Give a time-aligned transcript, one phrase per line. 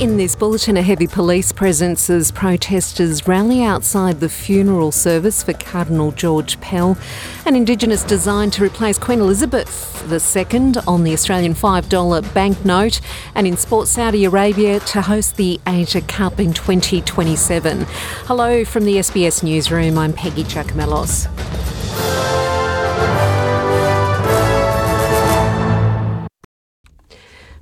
[0.00, 5.52] In this bulletin, a heavy police presence as protesters rally outside the funeral service for
[5.52, 6.96] Cardinal George Pell,
[7.44, 13.02] an Indigenous design to replace Queen Elizabeth II on the Australian $5 banknote,
[13.34, 17.84] and in sport, Saudi Arabia to host the Asia Cup in 2027.
[18.24, 21.59] Hello from the SBS Newsroom, I'm Peggy Giakoumelos.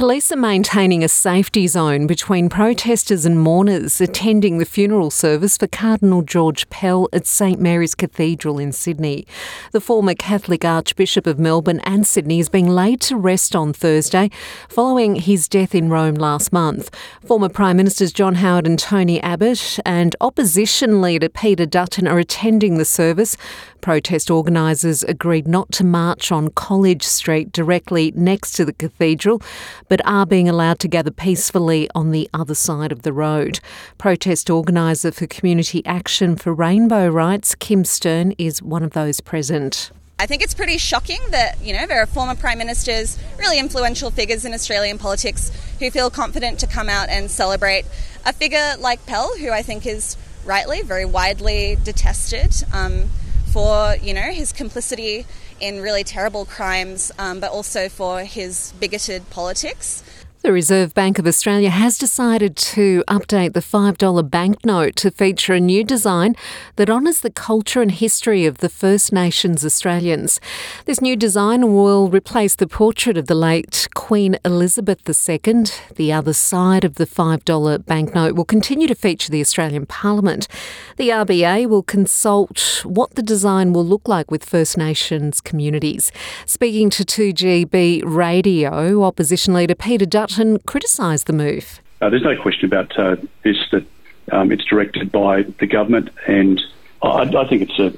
[0.00, 5.66] Police are maintaining a safety zone between protesters and mourners attending the funeral service for
[5.66, 9.26] Cardinal George Pell at St Mary's Cathedral in Sydney.
[9.72, 14.30] The former Catholic Archbishop of Melbourne and Sydney is being laid to rest on Thursday
[14.70, 16.90] following his death in Rome last month.
[17.22, 22.78] Former Prime Ministers John Howard and Tony Abbott and opposition leader Peter Dutton are attending
[22.78, 23.36] the service.
[23.80, 29.40] Protest organisers agreed not to march on College Street directly next to the cathedral,
[29.88, 33.60] but are being allowed to gather peacefully on the other side of the road.
[33.98, 39.90] Protest organiser for Community Action for Rainbow Rights, Kim Stern, is one of those present.
[40.18, 44.10] I think it's pretty shocking that, you know, there are former prime ministers, really influential
[44.10, 47.86] figures in Australian politics who feel confident to come out and celebrate
[48.26, 52.52] a figure like Pell, who I think is rightly very widely detested.
[52.72, 53.08] Um,
[53.52, 55.26] for you know his complicity
[55.60, 60.02] in really terrible crimes, um, but also for his bigoted politics.
[60.42, 65.60] The Reserve Bank of Australia has decided to update the $5 banknote to feature a
[65.60, 66.34] new design
[66.76, 70.40] that honours the culture and history of the First Nations Australians.
[70.86, 75.64] This new design will replace the portrait of the late Queen Elizabeth II.
[75.96, 80.48] The other side of the $5 banknote will continue to feature the Australian Parliament.
[80.96, 86.10] The RBA will consult what the design will look like with First Nations communities.
[86.46, 91.80] Speaking to 2GB Radio, opposition leader Peter Dutton Dutton criticised the move.
[92.00, 93.84] Uh, there's no question about uh, this that
[94.30, 96.60] um, it's directed by the government, and
[97.02, 97.92] I, I think it's a,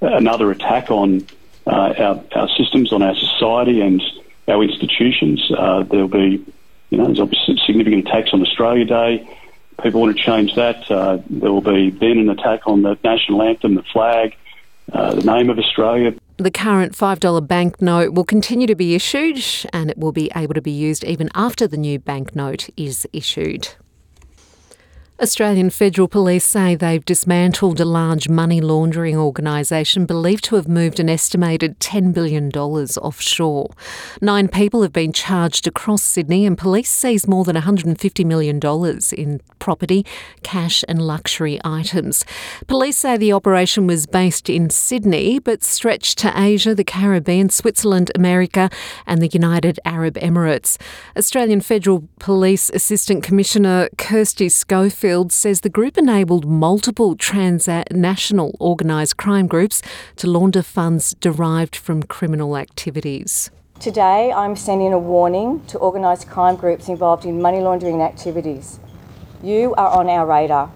[0.00, 1.24] another attack on
[1.66, 4.02] uh, our, our, systems, on our society, and
[4.48, 5.50] our institutions.
[5.56, 6.44] Uh, there'll be,
[6.90, 9.28] you know, there's obviously significant attacks on Australia Day.
[9.80, 10.90] People want to change that.
[10.90, 14.34] Uh, there will be then an attack on the national anthem, the flag,
[14.92, 16.14] uh, the name of Australia.
[16.38, 19.42] The current $5 banknote will continue to be issued
[19.72, 23.70] and it will be able to be used even after the new banknote is issued.
[25.18, 31.00] Australian Federal Police say they've dismantled a large money laundering organisation believed to have moved
[31.00, 33.70] an estimated $10 billion offshore.
[34.20, 38.60] Nine people have been charged across Sydney, and police seized more than $150 million
[39.16, 40.04] in property,
[40.42, 42.26] cash, and luxury items.
[42.66, 48.10] Police say the operation was based in Sydney but stretched to Asia, the Caribbean, Switzerland,
[48.14, 48.68] America,
[49.06, 50.76] and the United Arab Emirates.
[51.16, 59.46] Australian Federal Police Assistant Commissioner Kirsty Schofield says the group enabled multiple transnational organised crime
[59.46, 59.80] groups
[60.16, 63.48] to launder funds derived from criminal activities.
[63.78, 68.80] Today, I'm sending a warning to organised crime groups involved in money laundering activities.
[69.44, 70.72] You are on our radar.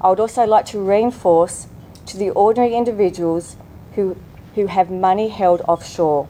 [0.00, 1.66] I would also like to reinforce
[2.06, 3.56] to the ordinary individuals
[3.96, 4.16] who,
[4.54, 6.26] who have money held offshore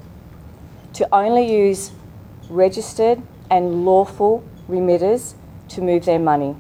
[0.94, 1.92] to only use
[2.48, 5.34] registered and lawful remitters
[5.68, 6.56] to move their money.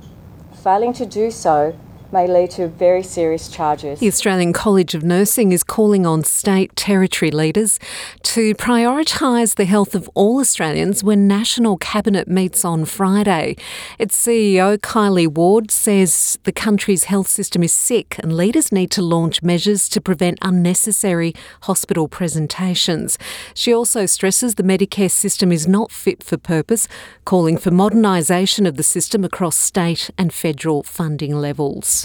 [0.62, 1.76] Failing to do so
[2.14, 3.98] may lead to very serious charges.
[3.98, 7.80] The Australian College of Nursing is calling on state territory leaders
[8.22, 13.56] to prioritise the health of all Australians when National Cabinet meets on Friday.
[13.98, 19.02] Its CEO, Kylie Ward, says the country's health system is sick and leaders need to
[19.02, 23.18] launch measures to prevent unnecessary hospital presentations.
[23.54, 26.86] She also stresses the Medicare system is not fit for purpose,
[27.24, 32.03] calling for modernisation of the system across state and federal funding levels.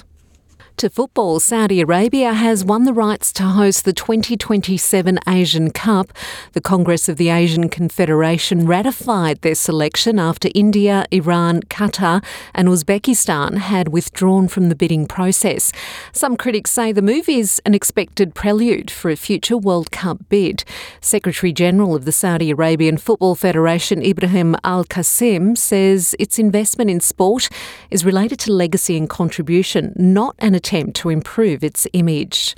[0.80, 6.14] To football, Saudi Arabia has won the rights to host the 2027 Asian Cup.
[6.54, 12.24] The Congress of the Asian Confederation ratified their selection after India, Iran, Qatar,
[12.56, 15.74] and Uzbekistan had withdrawn from the bidding process.
[16.14, 20.64] Some critics say the move is an expected prelude for a future World Cup bid.
[21.02, 27.02] Secretary General of the Saudi Arabian Football Federation, Ibrahim Al Qasim, says its investment in
[27.02, 27.50] sport
[27.92, 32.56] is related to legacy and contribution, not an attempt attempt to improve its image.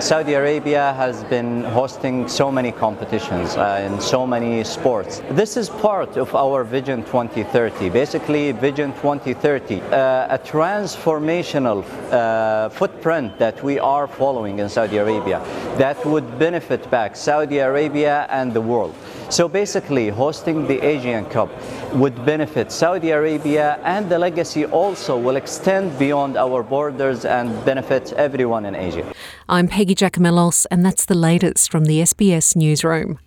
[0.00, 5.20] Saudi Arabia has been hosting so many competitions uh, in so many sports.
[5.30, 7.90] This is part of our Vision 2030.
[7.90, 11.82] Basically, Vision 2030, uh, a transformational
[12.12, 15.40] uh, footprint that we are following in Saudi Arabia
[15.78, 18.94] that would benefit back Saudi Arabia and the world.
[19.30, 21.50] So basically, hosting the Asian Cup
[21.92, 28.14] would benefit Saudi Arabia, and the legacy also will extend beyond our borders and benefit
[28.14, 29.04] everyone in Asia.
[29.46, 33.18] I'm Peggy Giakoumelos, and that's the latest from the SBS Newsroom.